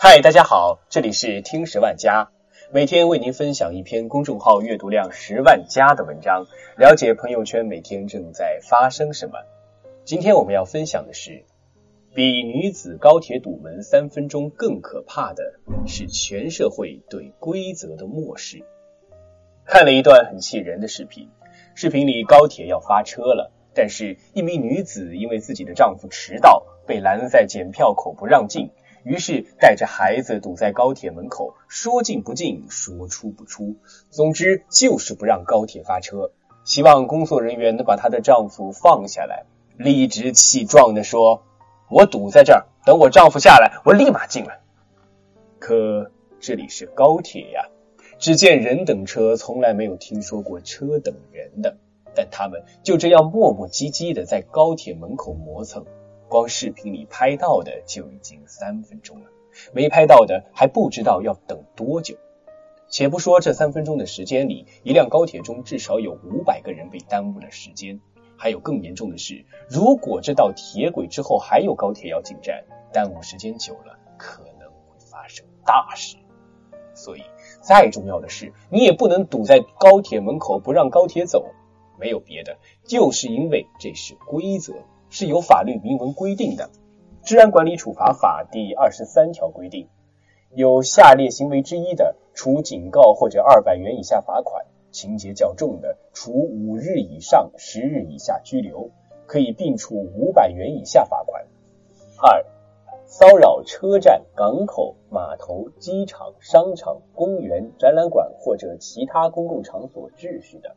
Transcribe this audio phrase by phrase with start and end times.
[0.00, 2.30] 嗨，大家好，这里是听十万加，
[2.70, 9.40] 每天为您分享一篇公众号阅读量十万加的文章，了解朋友圈每天正在发生什么。
[10.04, 11.44] 今天我们要分享的是，
[12.14, 15.42] 比女子高铁堵门三分钟更可怕的
[15.88, 18.64] 是全社会对规则的漠视。
[19.64, 21.28] 看了一段很气人的视频，
[21.74, 28.70] 视频里高铁要发车了，但是一名女子因为自己的丈夫迟到，被拦在检票口不让进。
[29.04, 33.76] 于是带着孩子堵在高铁门口，说进不进，说出不出，
[34.10, 36.30] 总之就是不让高铁发车。
[36.64, 41.42] 希望工作人员能把她的丈夫放下来，理直气壮地说
[41.88, 44.60] ：“我堵在这儿，等我丈夫下来，我立马进来。”
[45.58, 46.10] 可
[46.40, 47.68] 这里是高铁呀，
[48.18, 51.78] 只见人等车，从来没有听说过车等人的，
[52.14, 55.86] 但他们就这样磨磨唧唧的在高铁门口磨蹭。
[56.28, 59.26] 光视频里拍到的就已经三分钟了，
[59.72, 62.16] 没拍到的还不知道要等多久。
[62.90, 68.00] 且不说这三分钟的时间里，一辆高铁中至少有五百个人被耽误了时间。
[68.40, 76.16] 还有更严重的是，如果这道铁轨之后还有高铁要进站，耽误时间久了，可能会发生大事。
[76.94, 77.22] 所以，
[77.60, 81.52] 再重要的是，你也不能堵在高铁门口不让高铁走。
[81.98, 84.74] 没有别的，就是因为这是规则。
[85.10, 86.70] 是有法律明文规定的，
[87.26, 89.88] 《治安管理处罚法》第二十三条规定，
[90.54, 98.90] 有下列行为之一的，处警告或者二百元以下罚款；情节较重的，处五日以上十日以下拘留，
[99.26, 101.46] 可以并处五百元以下罚款。
[102.20, 102.44] 二、
[103.06, 110.76] 骚扰车站、港口、码头、机场、商场、公园、展览馆或者其他公共场所秩序的。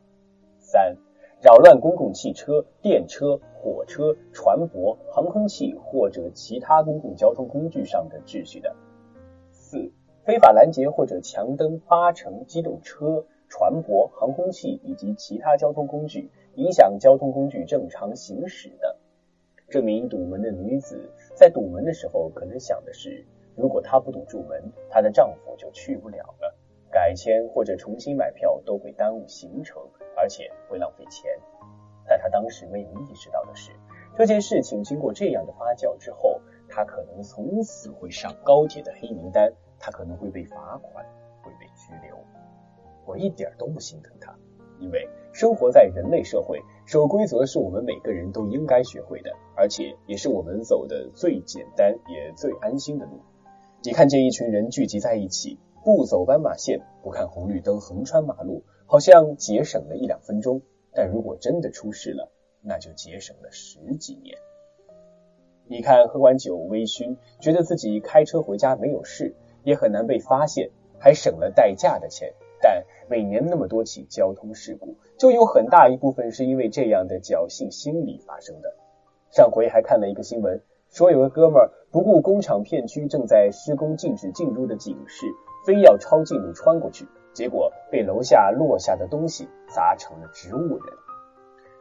[0.58, 0.96] 三、
[1.42, 3.38] 扰乱公共汽车、电车。
[3.62, 8.74] 火车、船舶、航空器或者其他公共交通工具上的秩序的；
[9.52, 9.92] 四、
[10.24, 18.96] 非法拦截或者强登八乘机动车、船舶、航空器以及其他交通工具，影响交通工具正常行驶的。
[19.68, 23.24] 这名堵门的女子在堵门的时候，可能想的是，
[23.54, 26.52] 如果她不堵住门，她的丈夫就去不了了，
[26.90, 29.80] 改签或者重新买票都会耽误行程，
[30.16, 31.30] 而且会浪费钱。
[32.06, 33.72] 但他当时没有意识到的是，
[34.16, 41.04] 这件事情经过这样的发酵之后，他可能从此会上高铁的黑名单，他可能会被罚款，
[41.42, 42.16] 会被拘留。
[43.04, 44.34] 我一点都不心疼他，
[44.78, 53.20] 因为生活在人类社会，守规则是我们每个人都应该学会的，而且也是我们走的最简单也最安心的路。
[53.82, 60.62] 你看见一群人聚集在一起，不走斑马线，不看红绿灯，横穿马路，好像节省了一两分钟。
[60.94, 62.30] 但如果真的出事了，
[62.60, 64.36] 那就节省了十几年。
[65.66, 72.34] 你看，喝完酒微醺，觉得自己开车回家没有事，也很难被发现，还省了代驾的钱。
[72.60, 78.76] 但每年那么多起交通事故，就有很大一部分是因为这样的侥幸心理发生的。
[79.30, 85.26] 上回还看了一个新闻，说有个哥们儿不顾工厂片区正在施工禁止进入的警示，
[85.66, 87.06] 非要抄近路穿过去。
[87.32, 90.94] 结果被楼下落下的东西砸成了植物人，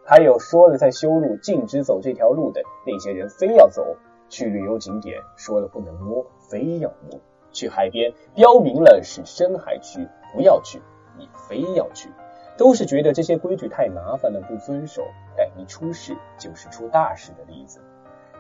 [0.06, 3.98] 还有说了在修路禁止走这条路的那些人非要走，
[4.30, 7.20] 去旅游景点说了不能摸非要摸，
[7.52, 10.82] 去海边标明了是深海区不要去，
[11.18, 12.10] 你非要去，
[12.58, 15.04] 都是觉得这些规矩太麻烦了不遵守，
[15.36, 17.82] 但一出事就是出大事的例子。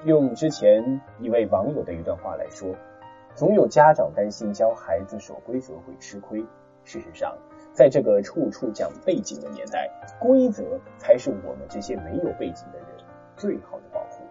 [0.05, 2.73] 用之前一位网友的一段话来说，
[3.35, 6.43] 总有家长担心教孩子守规则会吃亏。
[6.83, 7.37] 事实上，
[7.73, 10.63] 在这个处处讲背景的年代，规则
[10.97, 12.87] 才是我们这些没有背景的人
[13.35, 14.23] 最好的保护。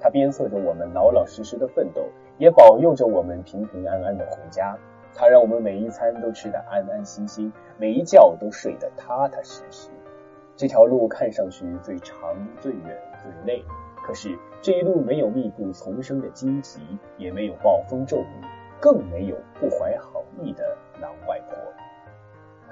[0.00, 2.06] 它鞭策着我们老老实实的奋斗，
[2.38, 4.76] 也保佑着我们平平安安的回家。
[5.14, 9.88] 它让我们每一餐都吃得安安心心，每一觉都睡得踏踏实实。
[10.56, 13.64] 这条路看上去最长、最远、最累，
[14.04, 16.80] 可是这一路没有密布丛生的荆棘，
[17.16, 18.44] 也没有暴风骤雨，
[18.80, 20.73] 更没有不怀好意的。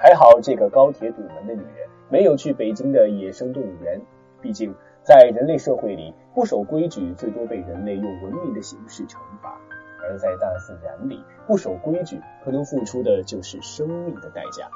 [0.03, 4.03] 还好，这个高铁堵门的女人没有去北京的野生动物园。
[4.41, 9.51] 毕竟，在人类社会里，不守规矩最多被人类用文明的形式惩罚；
[10.03, 14.69] 而在大自然里，不守规矩可能付出的就是生命的代价。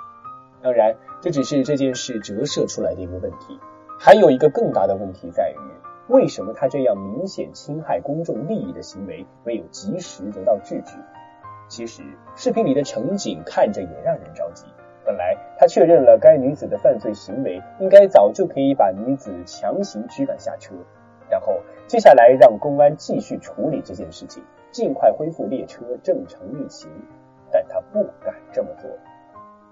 [0.62, 3.58] 当然，这只是这件事折射出来的一个问题。
[3.98, 5.58] 还有一个更大的问题在于，
[6.06, 10.94] 为什么他这样明显侵害公众利益的行为没有及时得到制止？
[11.66, 12.04] 其实，
[12.36, 14.66] 视频里的乘警看着也让人着急。
[15.06, 20.74] 本来他确认了该女子的犯罪行为，应该早就可以把女子强行驱赶下车，
[21.30, 24.42] 然后接下来让公安继续处理这件事情，
[24.72, 26.90] 尽快恢复列车正常运行。
[27.52, 28.90] 但他不敢这么做。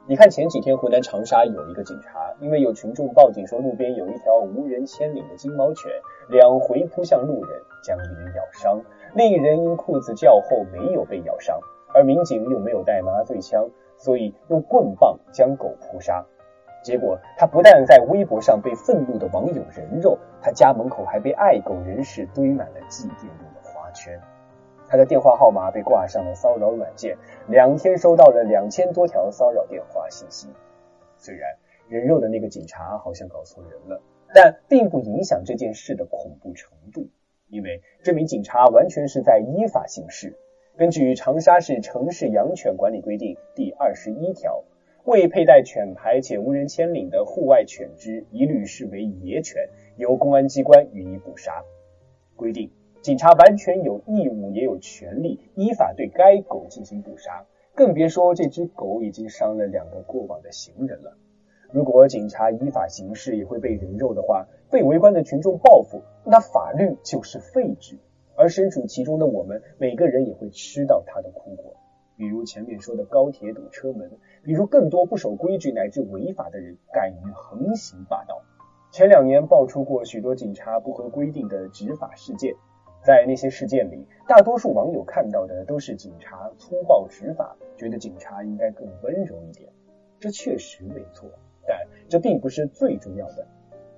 [0.06, 5.90] 你看前几天湖南长沙有一个警察，因为有群众报警说路边有一条无人牵领的金毛犬，
[6.28, 8.80] 两回扑向路人，将一人咬伤，
[9.14, 11.58] 另一人因裤子较厚没有被咬伤，
[11.92, 13.68] 而民警又没有带麻醉枪，
[14.04, 16.26] 所以用棍棒将狗扑杀。
[16.82, 24.20] 结果他不但在微博上被愤怒的网友人肉，他家门口还被爱狗人士堆满了祭奠用的花圈。
[24.86, 27.16] 他的电话号码被挂上了骚扰软件，
[27.48, 30.50] 两天收到了两千多条骚扰电话信息。
[31.16, 31.56] 虽然
[31.88, 34.02] 人肉的那个警察好像搞错人了，
[34.34, 37.08] 但并不影响这件事的恐怖程度，
[37.48, 40.36] 因为这名警察完全是在依法行事。
[40.76, 44.64] 根据长沙市城市养犬管理规定第二十一条。
[45.04, 51.62] 未佩戴犬牌且无人牵领的户外犬只，一律视为野犬，由公安机关予以捕杀。
[52.34, 52.72] 规定，
[53.02, 57.46] 警察完全有义务也有权利依法对该狗进行捕杀，
[57.76, 61.16] 更别说这只狗已经伤了两个过往的行人了。
[61.70, 67.96] 如果警察依法行事也会被人肉的话，被围观的群众报复，那法律就是废纸，
[68.44, 71.72] 而身处其中的我们每个人也会吃到它的苦果。
[72.14, 74.10] 比如前面说的高铁堵车门，
[74.42, 78.42] 比如更多不守规矩乃至违法的人敢于横行霸道。
[78.92, 82.54] 前两年爆出过许多警察不合规定的执法事件，
[83.02, 89.70] 在那些事件里，大多数网友看到的都是警察粗暴执法，觉得警察应该更温柔一点。
[90.20, 91.30] 这确实没错，
[91.66, 91.78] 但
[92.10, 93.46] 这并不是最重要的。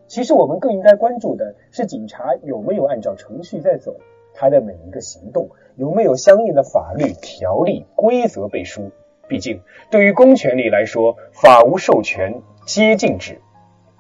[0.07, 3.97] 其实我们更应该关注的是警察有没有按照程序在走。
[4.37, 8.93] 他的每一个行动有没有相应的法律条例规则背书？
[9.29, 9.61] 毕竟，
[9.91, 13.41] 对于公权力来说，法无授权皆禁止。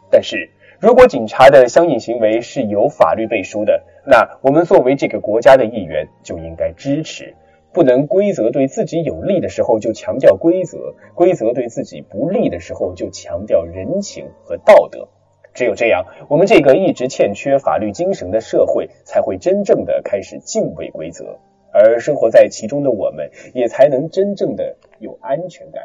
[0.09, 7.35] 但是如果警察的相应行为是有法律背书的，那我们作为这个国家的一员就应该支持，
[7.73, 15.09] 不能规则对自己有利的时候就强调规则，规则对自己不利的时候就强调人情和道德。
[15.56, 21.38] 只有这样，我们这个一直欠缺法律精神的社会才会真正的开始敬畏规则，
[21.73, 25.82] 而生活在其中的我们也才能真正的有安全感。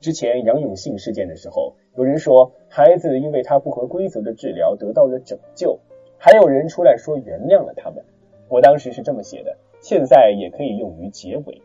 [0.00, 5.78] 之前杨永信事件的时候，有人说孩子因为他不合规则的治疗得到了拯救，
[6.16, 8.02] 还有人出来说原谅了他们。
[8.48, 11.60] 我当时是这么写的，现在也可以用于结尾。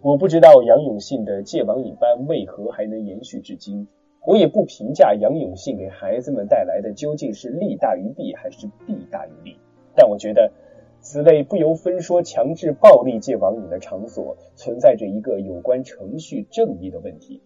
[0.00, 3.86] 我不知道杨永信的戒网瘾班为何还能延续至今。
[4.26, 9.56] 我也不评价杨永信给孩子们带来的究竟是利大于弊还是弊大于利，
[9.94, 10.50] 但我觉得
[11.00, 17.40] 此类不由分说强制暴力戒网瘾的场所存在着一个有关程序正义的问题。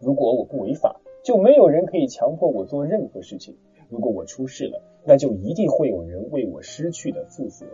[0.00, 3.54] 如果我不违法，就没有人可以强迫我做任何事情；
[3.88, 7.64] 如果我出事了，那就一定会有人为我失去的负责。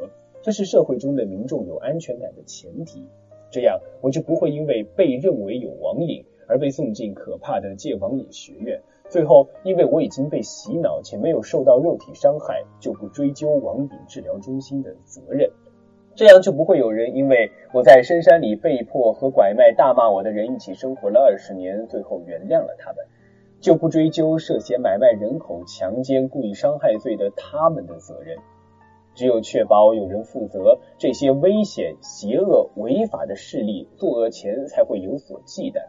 [0.43, 3.05] 这是社会中的民众有安全感的前提，
[3.51, 6.25] 这样我就不会因为被认为有网瘾。
[6.49, 15.51] 而被送进可怕的戒网瘾学院，最后因为我已经被洗脑且没有受到肉体伤害，就不追究网瘾治疗中心的责任。
[16.17, 23.05] 这样就不会有人因为我在深山里被迫和拐卖大骂我的人一起生活了二十年，最后原谅了他们，
[23.61, 28.37] 就不追究涉嫌买卖人口、强奸、故意伤害罪的他们的责任。
[29.15, 35.83] 只有确保有人负责，这些危险、邪恶、违法的势力作恶前才会有所忌惮。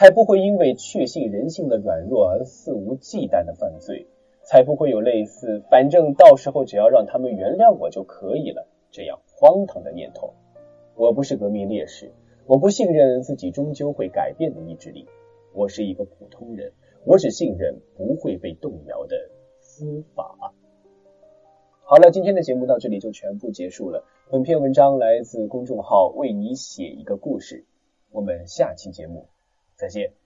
[0.00, 4.06] 才不会因为确信人性的软弱而肆无忌惮的犯罪，
[4.42, 10.32] 才不会有类似“反正到时候只要让他们原谅我就可以了”这样荒唐的念头。
[10.94, 12.10] 我不是革命烈士，
[12.46, 15.06] 我不信任自己终究会改变的意志力。
[15.52, 16.72] 我是一个普通人，
[17.04, 19.14] 我只信任不会被动摇的
[19.58, 20.54] 司法。
[21.82, 24.02] 好了，今天的节目到这里就全部结束了。
[24.30, 27.66] 本篇文章来自公众号“为你写一个故事”，
[28.10, 29.26] 我们下期节目。
[29.80, 30.19] 再见。